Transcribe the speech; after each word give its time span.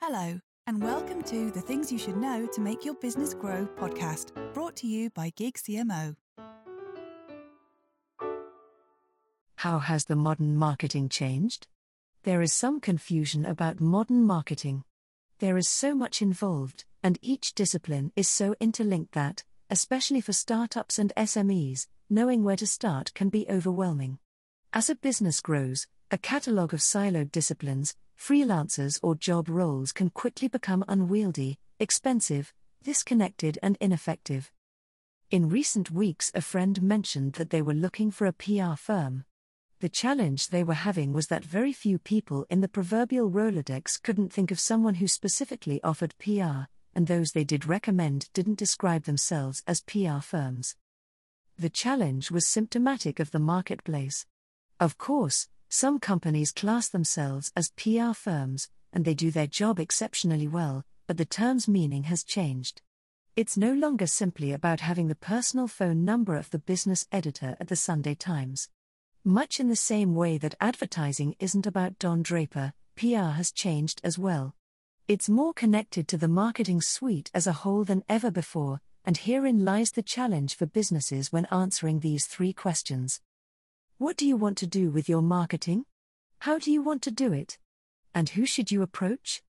Hello, 0.00 0.40
and 0.68 0.80
welcome 0.80 1.22
to 1.24 1.50
the 1.50 1.60
Things 1.60 1.90
You 1.90 1.98
Should 1.98 2.16
Know 2.16 2.46
to 2.52 2.60
Make 2.60 2.84
Your 2.84 2.94
Business 2.94 3.34
Grow 3.34 3.68
podcast, 3.76 4.30
brought 4.54 4.76
to 4.76 4.86
you 4.86 5.10
by 5.10 5.30
Gig 5.34 5.56
CMO. 5.56 6.14
How 9.56 9.80
has 9.80 10.04
the 10.04 10.14
modern 10.14 10.56
marketing 10.56 11.08
changed? 11.08 11.66
There 12.22 12.40
is 12.40 12.52
some 12.52 12.80
confusion 12.80 13.44
about 13.44 13.80
modern 13.80 14.22
marketing. 14.22 14.84
There 15.40 15.56
is 15.58 15.68
so 15.68 15.96
much 15.96 16.22
involved, 16.22 16.84
and 17.02 17.18
each 17.20 17.52
discipline 17.54 18.12
is 18.14 18.28
so 18.28 18.54
interlinked 18.60 19.12
that, 19.14 19.42
especially 19.68 20.20
for 20.20 20.32
startups 20.32 21.00
and 21.00 21.12
SMEs, 21.16 21.88
knowing 22.08 22.44
where 22.44 22.56
to 22.56 22.68
start 22.68 23.12
can 23.14 23.30
be 23.30 23.46
overwhelming. 23.50 24.20
As 24.72 24.88
a 24.88 24.94
business 24.94 25.40
grows, 25.40 25.88
a 26.12 26.18
catalogue 26.18 26.72
of 26.72 26.80
siloed 26.80 27.32
disciplines, 27.32 27.96
freelancers 28.18 28.98
or 29.02 29.14
job 29.14 29.48
roles 29.48 29.92
can 29.92 30.10
quickly 30.10 30.48
become 30.48 30.84
unwieldy, 30.88 31.58
expensive, 31.78 32.52
disconnected, 32.82 33.58
and 33.62 33.78
ineffective. 33.80 34.50
In 35.30 35.48
recent 35.48 35.90
weeks, 35.90 36.30
a 36.34 36.40
friend 36.40 36.80
mentioned 36.82 37.34
that 37.34 37.50
they 37.50 37.62
were 37.62 37.74
looking 37.74 38.10
for 38.10 38.26
a 38.26 38.32
PR 38.32 38.74
firm. 38.76 39.24
The 39.80 39.88
challenge 39.88 40.48
they 40.48 40.64
were 40.64 40.74
having 40.74 41.12
was 41.12 41.28
that 41.28 41.44
very 41.44 41.72
few 41.72 41.98
people 41.98 42.46
in 42.50 42.60
the 42.60 42.68
proverbial 42.68 43.30
Rolodex 43.30 44.02
couldn't 44.02 44.32
think 44.32 44.50
of 44.50 44.58
someone 44.58 44.96
who 44.96 45.06
specifically 45.06 45.80
offered 45.84 46.14
PR, 46.18 46.66
and 46.94 47.06
those 47.06 47.32
they 47.32 47.44
did 47.44 47.66
recommend 47.66 48.28
didn't 48.32 48.58
describe 48.58 49.04
themselves 49.04 49.62
as 49.66 49.82
PR 49.82 50.18
firms. 50.20 50.74
The 51.56 51.70
challenge 51.70 52.30
was 52.30 52.46
symptomatic 52.46 53.20
of 53.20 53.30
the 53.30 53.38
marketplace. 53.38 54.26
Of 54.80 54.96
course, 54.96 55.48
some 55.68 55.98
companies 55.98 56.50
class 56.50 56.88
themselves 56.88 57.52
as 57.54 57.72
PR 57.76 58.12
firms, 58.12 58.68
and 58.92 59.04
they 59.04 59.14
do 59.14 59.30
their 59.30 59.46
job 59.46 59.78
exceptionally 59.78 60.48
well, 60.48 60.84
but 61.06 61.16
the 61.16 61.24
term's 61.24 61.68
meaning 61.68 62.04
has 62.04 62.24
changed. 62.24 62.80
It's 63.36 63.56
no 63.56 63.72
longer 63.72 64.06
simply 64.06 64.52
about 64.52 64.80
having 64.80 65.08
the 65.08 65.14
personal 65.14 65.68
phone 65.68 66.04
number 66.04 66.36
of 66.36 66.50
the 66.50 66.58
business 66.58 67.06
editor 67.12 67.56
at 67.60 67.68
the 67.68 67.76
Sunday 67.76 68.14
Times. 68.14 68.68
Much 69.24 69.60
in 69.60 69.68
the 69.68 69.76
same 69.76 70.14
way 70.14 70.38
that 70.38 70.54
advertising 70.60 71.36
isn't 71.38 71.66
about 71.66 71.98
Don 71.98 72.22
Draper, 72.22 72.72
PR 72.96 73.36
has 73.36 73.52
changed 73.52 74.00
as 74.02 74.18
well. 74.18 74.54
It's 75.06 75.28
more 75.28 75.52
connected 75.52 76.08
to 76.08 76.16
the 76.16 76.28
marketing 76.28 76.80
suite 76.80 77.30
as 77.32 77.46
a 77.46 77.52
whole 77.52 77.84
than 77.84 78.04
ever 78.08 78.30
before, 78.30 78.80
and 79.04 79.16
herein 79.16 79.64
lies 79.64 79.92
the 79.92 80.02
challenge 80.02 80.56
for 80.56 80.66
businesses 80.66 81.32
when 81.32 81.46
answering 81.46 82.00
these 82.00 82.26
three 82.26 82.52
questions. 82.52 83.20
What 83.98 84.16
do 84.16 84.24
you 84.24 84.36
want 84.36 84.56
to 84.58 84.66
do 84.68 84.92
with 84.92 85.08
your 85.08 85.22
marketing? 85.22 85.84
How 86.38 86.60
do 86.60 86.70
you 86.70 86.80
want 86.82 87.02
to 87.02 87.10
do 87.10 87.32
it? 87.32 87.58
And 88.14 88.28
who 88.28 88.46
should 88.46 88.70
you 88.70 88.80
approach? 88.80 89.42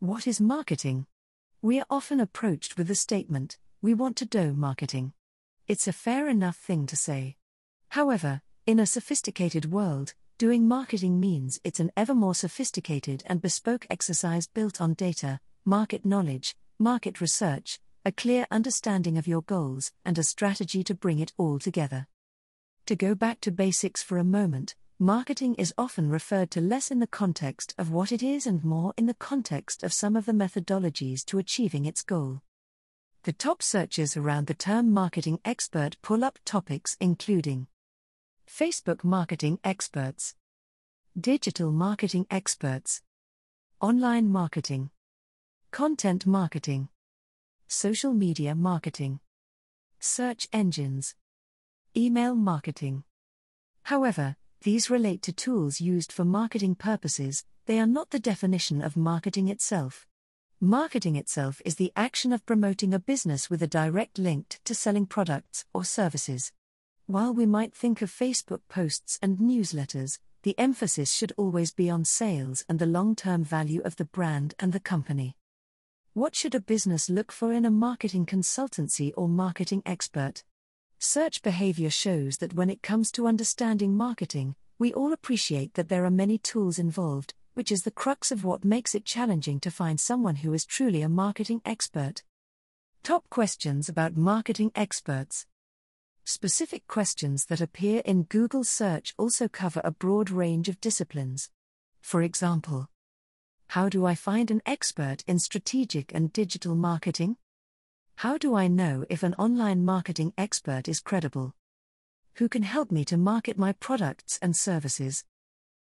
What 0.00 0.26
is 0.26 0.40
marketing? 0.40 1.06
We 1.62 1.78
are 1.78 1.86
often 1.88 2.18
approached 2.18 2.76
with 2.76 2.88
the 2.88 2.96
statement, 2.96 3.58
we 3.80 3.94
want 3.94 4.16
to 4.16 4.24
do 4.24 4.54
marketing. 4.54 5.12
It's 5.68 5.86
a 5.86 5.92
fair 5.92 6.28
enough 6.28 6.56
thing 6.56 6.84
to 6.86 6.96
say. 6.96 7.36
However, 7.90 8.42
in 8.66 8.80
a 8.80 8.86
sophisticated 8.86 9.70
world, 9.70 10.14
doing 10.36 10.66
marketing 10.66 11.20
means 11.20 11.60
it's 11.62 11.78
an 11.78 11.92
ever 11.96 12.12
more 12.12 12.34
sophisticated 12.34 13.22
and 13.26 13.40
bespoke 13.40 13.86
exercise 13.88 14.48
built 14.48 14.80
on 14.80 14.94
data, 14.94 15.38
market 15.64 16.04
knowledge, 16.04 16.56
market 16.76 17.20
research, 17.20 17.78
a 18.04 18.10
clear 18.10 18.48
understanding 18.50 19.16
of 19.16 19.28
your 19.28 19.42
goals, 19.42 19.92
and 20.04 20.18
a 20.18 20.24
strategy 20.24 20.82
to 20.82 20.92
bring 20.92 21.20
it 21.20 21.32
all 21.38 21.60
together. 21.60 22.08
To 22.92 22.96
go 22.96 23.14
back 23.14 23.40
to 23.40 23.50
basics 23.50 24.02
for 24.02 24.18
a 24.18 24.22
moment, 24.22 24.74
marketing 24.98 25.54
is 25.54 25.72
often 25.78 26.10
referred 26.10 26.50
to 26.50 26.60
less 26.60 26.90
in 26.90 26.98
the 26.98 27.06
context 27.06 27.74
of 27.78 27.90
what 27.90 28.12
it 28.12 28.22
is 28.22 28.46
and 28.46 28.62
more 28.62 28.92
in 28.98 29.06
the 29.06 29.14
context 29.14 29.82
of 29.82 29.94
some 29.94 30.14
of 30.14 30.26
the 30.26 30.32
methodologies 30.32 31.24
to 31.24 31.38
achieving 31.38 31.86
its 31.86 32.02
goal. 32.02 32.42
The 33.22 33.32
top 33.32 33.62
searches 33.62 34.14
around 34.14 34.46
the 34.46 34.52
term 34.52 34.92
marketing 34.92 35.40
expert 35.42 35.96
pull 36.02 36.22
up 36.22 36.38
topics 36.44 36.98
including 37.00 37.66
Facebook 38.46 39.02
marketing 39.04 39.58
experts, 39.64 40.34
digital 41.18 41.72
marketing 41.72 42.26
experts, 42.30 43.00
online 43.80 44.28
marketing, 44.28 44.90
content 45.70 46.26
marketing, 46.26 46.90
social 47.66 48.12
media 48.12 48.54
marketing, 48.54 49.20
search 49.98 50.46
engines 50.52 51.14
email 51.96 52.34
marketing. 52.34 53.04
However, 53.82 54.36
these 54.62 54.88
relate 54.88 55.20
to 55.22 55.32
tools 55.32 55.80
used 55.80 56.10
for 56.10 56.24
marketing 56.24 56.74
purposes, 56.74 57.44
they 57.66 57.78
are 57.78 57.86
not 57.86 58.10
the 58.10 58.18
definition 58.18 58.80
of 58.80 58.96
marketing 58.96 59.48
itself. 59.48 60.06
Marketing 60.60 61.16
itself 61.16 61.60
is 61.64 61.74
the 61.74 61.92
action 61.94 62.32
of 62.32 62.46
promoting 62.46 62.94
a 62.94 62.98
business 62.98 63.50
with 63.50 63.62
a 63.62 63.66
direct 63.66 64.18
link 64.18 64.58
to 64.64 64.74
selling 64.74 65.04
products 65.04 65.64
or 65.74 65.84
services. 65.84 66.52
While 67.06 67.34
we 67.34 67.44
might 67.44 67.74
think 67.74 68.00
of 68.00 68.10
Facebook 68.10 68.60
posts 68.68 69.18
and 69.20 69.38
newsletters, 69.38 70.18
the 70.44 70.58
emphasis 70.58 71.12
should 71.12 71.32
always 71.36 71.72
be 71.72 71.90
on 71.90 72.04
sales 72.04 72.64
and 72.68 72.78
the 72.78 72.86
long 72.86 73.14
term 73.14 73.44
value 73.44 73.82
of 73.82 73.96
the 73.96 74.06
brand 74.06 74.54
and 74.58 74.72
the 74.72 74.80
company. 74.80 75.36
What 76.14 76.34
should 76.34 76.54
a 76.54 76.60
business 76.60 77.10
look 77.10 77.32
for 77.32 77.52
in 77.52 77.64
a 77.64 77.70
marketing 77.70 78.24
consultancy 78.24 79.12
or 79.16 79.28
marketing 79.28 79.82
expert? 79.84 80.44
Search 81.04 81.42
behavior 81.42 81.90
shows 81.90 82.36
that 82.36 82.54
when 82.54 82.70
it 82.70 82.80
comes 82.80 83.10
to 83.10 83.26
understanding 83.26 83.96
marketing, 83.96 84.54
we 84.78 84.92
all 84.92 85.12
appreciate 85.12 85.74
that 85.74 85.88
there 85.88 86.04
are 86.04 86.12
many 86.12 86.38
tools 86.38 86.78
involved, 86.78 87.34
which 87.54 87.72
is 87.72 87.82
the 87.82 87.90
crux 87.90 88.30
of 88.30 88.44
what 88.44 88.64
makes 88.64 88.94
it 88.94 89.04
challenging 89.04 89.58
to 89.58 89.70
find 89.72 89.98
someone 89.98 90.36
who 90.36 90.52
is 90.54 90.64
truly 90.64 91.02
a 91.02 91.08
marketing 91.08 91.60
expert. 91.64 92.22
Top 93.02 93.28
questions 93.30 93.88
about 93.88 94.16
marketing 94.16 94.70
experts. 94.76 95.44
Specific 96.22 96.86
questions 96.86 97.46
that 97.46 97.60
appear 97.60 98.00
in 98.04 98.22
Google 98.22 98.62
search 98.62 99.12
also 99.18 99.48
cover 99.48 99.80
a 99.82 99.90
broad 99.90 100.30
range 100.30 100.68
of 100.68 100.80
disciplines. 100.80 101.50
For 102.00 102.22
example, 102.22 102.88
how 103.70 103.88
do 103.88 104.06
I 104.06 104.14
find 104.14 104.52
an 104.52 104.62
expert 104.66 105.24
in 105.26 105.40
strategic 105.40 106.14
and 106.14 106.32
digital 106.32 106.76
marketing? 106.76 107.38
How 108.16 108.38
do 108.38 108.54
I 108.54 108.68
know 108.68 109.04
if 109.10 109.22
an 109.22 109.34
online 109.34 109.84
marketing 109.84 110.32
expert 110.38 110.88
is 110.88 111.00
credible? 111.00 111.54
Who 112.34 112.48
can 112.48 112.62
help 112.62 112.90
me 112.90 113.04
to 113.06 113.16
market 113.16 113.58
my 113.58 113.72
products 113.72 114.38
and 114.40 114.56
services? 114.56 115.24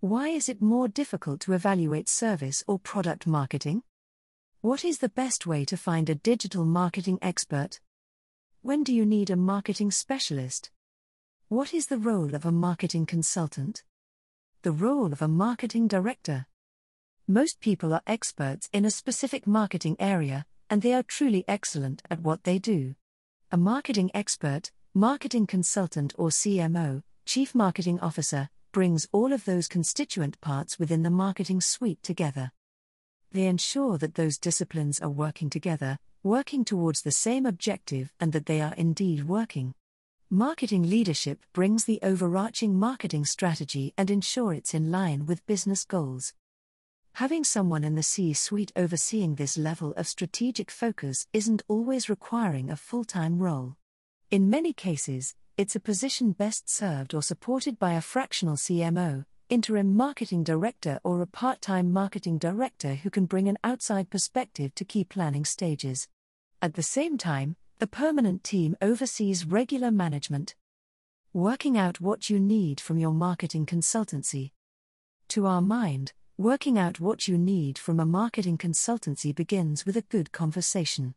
Why 0.00 0.28
is 0.28 0.48
it 0.48 0.62
more 0.62 0.88
difficult 0.88 1.40
to 1.40 1.52
evaluate 1.52 2.08
service 2.08 2.64
or 2.66 2.78
product 2.78 3.26
marketing? 3.26 3.82
What 4.60 4.84
is 4.84 4.98
the 4.98 5.08
best 5.08 5.46
way 5.46 5.64
to 5.64 5.76
find 5.76 6.08
a 6.08 6.14
digital 6.14 6.64
marketing 6.64 7.18
expert? 7.20 7.80
When 8.62 8.84
do 8.84 8.94
you 8.94 9.04
need 9.04 9.28
a 9.28 9.36
marketing 9.36 9.90
specialist? 9.90 10.70
What 11.48 11.74
is 11.74 11.88
the 11.88 11.98
role 11.98 12.34
of 12.34 12.46
a 12.46 12.52
marketing 12.52 13.06
consultant? 13.06 13.82
The 14.62 14.72
role 14.72 15.12
of 15.12 15.20
a 15.20 15.28
marketing 15.28 15.88
director. 15.88 16.46
Most 17.26 17.60
people 17.60 17.92
are 17.92 18.02
experts 18.06 18.68
in 18.72 18.84
a 18.84 18.90
specific 18.90 19.46
marketing 19.46 19.96
area, 19.98 20.46
and 20.72 20.80
they 20.80 20.94
are 20.94 21.02
truly 21.02 21.44
excellent 21.46 22.00
at 22.10 22.22
what 22.22 22.44
they 22.44 22.58
do. 22.58 22.94
A 23.50 23.58
marketing 23.58 24.10
expert, 24.14 24.72
marketing 24.94 25.46
consultant, 25.46 26.14
or 26.16 26.30
CMO, 26.30 27.02
Chief 27.26 27.54
Marketing 27.54 28.00
Officer, 28.00 28.48
brings 28.72 29.06
all 29.12 29.34
of 29.34 29.44
those 29.44 29.68
constituent 29.68 30.40
parts 30.40 30.78
within 30.78 31.02
the 31.02 31.10
marketing 31.10 31.60
suite 31.60 32.02
together. 32.02 32.52
They 33.32 33.44
ensure 33.44 33.98
that 33.98 34.14
those 34.14 34.38
disciplines 34.38 34.98
are 35.00 35.10
working 35.10 35.50
together, 35.50 35.98
working 36.22 36.64
towards 36.64 37.02
the 37.02 37.12
same 37.12 37.44
objective, 37.44 38.14
and 38.18 38.32
that 38.32 38.46
they 38.46 38.62
are 38.62 38.72
indeed 38.78 39.28
working. 39.28 39.74
Marketing 40.30 40.88
leadership 40.88 41.40
brings 41.52 41.84
the 41.84 42.00
overarching 42.02 42.78
marketing 42.78 43.26
strategy 43.26 43.92
and 43.98 44.10
ensure 44.10 44.54
it's 44.54 44.72
in 44.72 44.90
line 44.90 45.26
with 45.26 45.44
business 45.44 45.84
goals. 45.84 46.32
Having 47.16 47.44
someone 47.44 47.84
in 47.84 47.94
the 47.94 48.02
C 48.02 48.32
suite 48.32 48.72
overseeing 48.74 49.34
this 49.34 49.58
level 49.58 49.92
of 49.98 50.08
strategic 50.08 50.70
focus 50.70 51.26
isn't 51.34 51.62
always 51.68 52.08
requiring 52.08 52.70
a 52.70 52.76
full 52.76 53.04
time 53.04 53.38
role. 53.38 53.76
In 54.30 54.48
many 54.48 54.72
cases, 54.72 55.34
it's 55.58 55.76
a 55.76 55.80
position 55.80 56.32
best 56.32 56.70
served 56.70 57.12
or 57.12 57.22
supported 57.22 57.78
by 57.78 57.92
a 57.92 58.00
fractional 58.00 58.56
CMO, 58.56 59.26
interim 59.50 59.94
marketing 59.94 60.42
director, 60.42 61.00
or 61.04 61.20
a 61.20 61.26
part 61.26 61.60
time 61.60 61.92
marketing 61.92 62.38
director 62.38 62.94
who 62.94 63.10
can 63.10 63.26
bring 63.26 63.46
an 63.46 63.58
outside 63.62 64.08
perspective 64.08 64.74
to 64.74 64.84
key 64.86 65.04
planning 65.04 65.44
stages. 65.44 66.08
At 66.62 66.74
the 66.74 66.82
same 66.82 67.18
time, 67.18 67.56
the 67.78 67.86
permanent 67.86 68.42
team 68.42 68.74
oversees 68.80 69.44
regular 69.44 69.90
management. 69.90 70.54
Working 71.34 71.76
out 71.76 72.00
what 72.00 72.30
you 72.30 72.40
need 72.40 72.80
from 72.80 72.96
your 72.96 73.12
marketing 73.12 73.66
consultancy. 73.66 74.52
To 75.28 75.46
our 75.46 75.60
mind, 75.60 76.14
Working 76.42 76.76
out 76.76 76.98
what 76.98 77.28
you 77.28 77.38
need 77.38 77.78
from 77.78 78.00
a 78.00 78.04
marketing 78.04 78.58
consultancy 78.58 79.32
begins 79.32 79.86
with 79.86 79.96
a 79.96 80.02
good 80.02 80.32
conversation. 80.32 81.14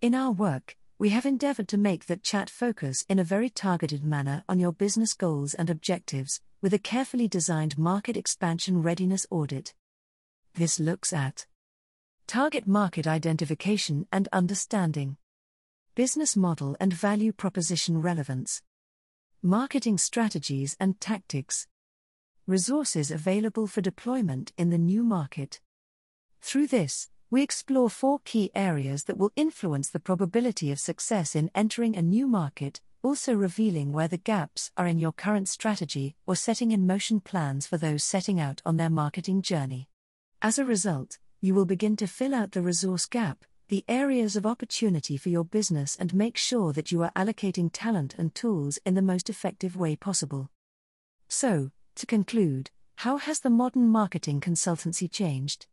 In 0.00 0.16
our 0.16 0.32
work, 0.32 0.76
we 0.98 1.10
have 1.10 1.24
endeavored 1.24 1.68
to 1.68 1.78
make 1.78 2.06
that 2.06 2.24
chat 2.24 2.50
focus 2.50 3.04
in 3.08 3.20
a 3.20 3.22
very 3.22 3.48
targeted 3.48 4.02
manner 4.02 4.42
on 4.48 4.58
your 4.58 4.72
business 4.72 5.14
goals 5.14 5.54
and 5.54 5.70
objectives, 5.70 6.40
with 6.60 6.74
a 6.74 6.80
carefully 6.80 7.28
designed 7.28 7.78
market 7.78 8.16
expansion 8.16 8.82
readiness 8.82 9.28
audit. 9.30 9.74
This 10.54 10.80
looks 10.80 11.12
at 11.12 11.46
Target 12.26 12.66
market 12.66 13.06
identification 13.06 14.08
and 14.10 14.26
understanding. 14.32 15.18
Business 15.94 16.36
model 16.36 16.76
and 16.80 16.92
value 16.92 17.30
proposition 17.30 18.02
relevance. 18.02 18.60
Marketing 19.40 19.98
strategies 19.98 20.76
and 20.80 21.00
tactics. 21.00 21.68
Resources 22.46 23.10
available 23.10 23.66
for 23.66 23.80
deployment 23.80 24.52
in 24.58 24.68
the 24.68 24.76
new 24.76 25.02
market. 25.02 25.62
Through 26.42 26.66
this, 26.66 27.08
we 27.30 27.42
explore 27.42 27.88
four 27.88 28.20
key 28.26 28.50
areas 28.54 29.04
that 29.04 29.16
will 29.16 29.32
influence 29.34 29.88
the 29.88 29.98
probability 29.98 30.70
of 30.70 30.78
success 30.78 31.34
in 31.34 31.50
entering 31.54 31.96
a 31.96 32.02
new 32.02 32.26
market, 32.26 32.82
also 33.02 33.32
revealing 33.32 33.94
where 33.94 34.08
the 34.08 34.18
gaps 34.18 34.70
are 34.76 34.86
in 34.86 34.98
your 34.98 35.10
current 35.10 35.48
strategy 35.48 36.16
or 36.26 36.36
setting 36.36 36.70
in 36.70 36.86
motion 36.86 37.18
plans 37.18 37.66
for 37.66 37.78
those 37.78 38.04
setting 38.04 38.38
out 38.38 38.60
on 38.66 38.76
their 38.76 38.90
marketing 38.90 39.40
journey. 39.40 39.88
As 40.42 40.58
a 40.58 40.66
result, 40.66 41.16
you 41.40 41.54
will 41.54 41.64
begin 41.64 41.96
to 41.96 42.06
fill 42.06 42.34
out 42.34 42.52
the 42.52 42.60
resource 42.60 43.06
gap, 43.06 43.46
the 43.68 43.86
areas 43.88 44.36
of 44.36 44.44
opportunity 44.44 45.16
for 45.16 45.30
your 45.30 45.46
business, 45.46 45.96
and 45.98 46.12
make 46.12 46.36
sure 46.36 46.74
that 46.74 46.92
you 46.92 47.02
are 47.04 47.12
allocating 47.16 47.70
talent 47.72 48.14
and 48.18 48.34
tools 48.34 48.78
in 48.84 48.92
the 48.92 49.00
most 49.00 49.30
effective 49.30 49.76
way 49.76 49.96
possible. 49.96 50.50
So, 51.26 51.70
to 51.96 52.06
conclude, 52.06 52.70
how 52.96 53.16
has 53.16 53.40
the 53.40 53.50
modern 53.50 53.88
marketing 53.88 54.40
consultancy 54.40 55.10
changed? 55.10 55.66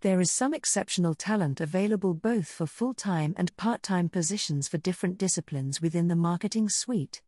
There 0.00 0.20
is 0.20 0.30
some 0.30 0.52
exceptional 0.52 1.14
talent 1.14 1.60
available 1.60 2.14
both 2.14 2.46
for 2.46 2.66
full 2.66 2.94
time 2.94 3.34
and 3.36 3.56
part 3.56 3.82
time 3.82 4.08
positions 4.08 4.68
for 4.68 4.78
different 4.78 5.16
disciplines 5.18 5.80
within 5.80 6.08
the 6.08 6.16
marketing 6.16 6.68
suite. 6.68 7.22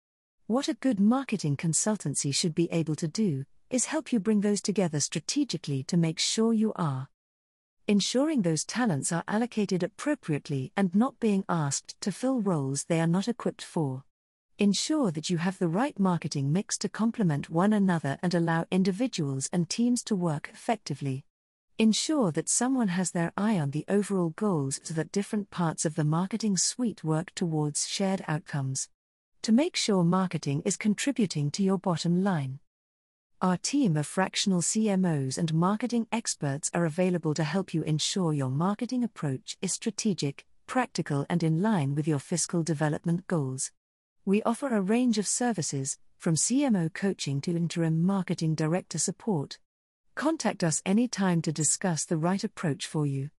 What 0.47 0.69
a 0.69 0.75
good 0.75 1.01
marketing 1.01 1.57
consultancy 1.57 2.35
should 2.35 2.55
be 2.55 2.71
able 2.71 2.95
to 2.97 3.09
do 3.09 3.45
is 3.71 3.87
help 3.87 4.13
you 4.13 4.21
bring 4.21 4.43
those 4.43 4.61
together 4.61 5.01
strategically 5.01 5.83
to 5.85 5.97
make 5.97 6.19
sure 6.19 6.53
you 6.53 6.73
are 6.77 7.09
ensuring 7.89 8.43
those 8.43 8.65
talents 8.65 9.11
are 9.11 9.25
allocated 9.27 9.83
appropriately 9.83 10.73
and 10.77 10.95
not 10.95 11.19
being 11.19 11.45
asked 11.49 12.01
to 12.01 12.13
fill 12.13 12.41
roles 12.41 12.85
they 12.85 13.01
are 13.01 13.07
not 13.07 13.29
equipped 13.29 13.63
for. 13.63 14.05
Ensure 14.59 15.11
that 15.11 15.29
you 15.29 15.37
have 15.37 15.59
the 15.59 15.69
right 15.69 15.99
marketing 15.99 16.51
mix 16.51 16.79
to 16.79 16.89
complement 16.89 17.51
one 17.51 17.75
another 17.75 18.19
and 18.23 18.33
allow 18.33 18.65
individuals 18.71 19.51
and 19.53 19.69
teams 19.69 20.03
to 20.03 20.17
work 20.17 20.49
effectively. 20.51 21.27
Ensure 21.79 22.33
that 22.33 22.49
someone 22.49 22.89
has 22.89 23.11
their 23.11 23.35
eye 23.37 23.59
on 23.59 23.73
the 23.73 23.85
overall 23.87 24.31
goals 24.31 24.81
so 24.83 24.95
that 24.95 25.13
different 25.13 25.51
parts 25.51 25.85
of 25.85 25.95
the 25.95 26.05
marketing 26.05 26.57
suite 26.57 27.05
work 27.05 27.35
towards 27.35 27.87
shared 27.87 28.25
outcomes. 28.27 28.89
To 29.43 29.53
make 29.53 29.77
sure 29.77 30.03
marketing 30.03 30.63
is 30.65 30.79
contributing 30.79 31.51
to 31.51 31.63
your 31.63 31.77
bottom 31.77 32.25
line. 32.25 32.61
Our 33.43 33.59
team 33.59 33.95
of 33.99 34.07
fractional 34.07 34.63
CMOs 34.63 35.37
and 35.37 35.53
marketing 35.53 36.07
experts 36.11 36.71
are 36.73 36.87
available 36.87 37.35
to 37.35 37.45
help 37.45 37.75
you 37.75 37.83
ensure 37.83 38.33
your 38.33 38.49
marketing 38.49 39.05
approach 39.05 39.59
is 39.61 39.75
strategic, 39.75 40.47
practical, 40.67 41.27
and 41.29 41.43
in 41.43 41.61
line 41.61 41.95
with 41.95 42.09
your 42.09 42.19
fiscal 42.19 42.63
development 42.63 43.27
goals. 43.27 43.71
We 44.29 44.43
offer 44.43 44.75
a 44.75 44.81
range 44.81 45.19
of 45.19 45.27
services, 45.29 45.99
from 46.19 46.35
CMO 46.35 46.93
coaching 46.93 47.41
to 47.43 47.57
interim 47.57 48.03
marketing 48.03 48.57
director 48.57 48.99
support. 48.99 49.61
Contact 50.17 50.65
us 50.65 50.83
anytime 50.85 51.41
to 51.43 51.53
discuss 51.53 52.05
the 52.05 52.17
right 52.17 52.43
approach 52.43 52.89
for 52.89 53.07
you. 53.07 53.31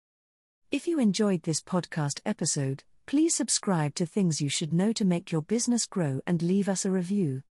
If 0.71 0.87
you 0.87 0.97
enjoyed 0.97 1.43
this 1.43 1.61
podcast 1.61 2.21
episode, 2.25 2.85
please 3.05 3.35
subscribe 3.35 3.95
to 3.95 4.05
Things 4.05 4.39
You 4.39 4.47
Should 4.47 4.71
Know 4.71 4.93
to 4.93 5.03
make 5.03 5.29
your 5.29 5.41
business 5.41 5.85
grow 5.85 6.21
and 6.25 6.41
leave 6.41 6.69
us 6.69 6.85
a 6.85 6.89
review. 6.89 7.41